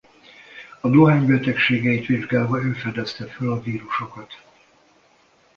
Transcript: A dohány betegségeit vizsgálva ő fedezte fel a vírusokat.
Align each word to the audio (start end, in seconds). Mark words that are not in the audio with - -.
A 0.79 0.89
dohány 0.89 1.25
betegségeit 1.25 2.05
vizsgálva 2.05 2.61
ő 2.63 2.73
fedezte 2.73 3.25
fel 3.27 3.51
a 3.51 3.61
vírusokat. 3.61 4.41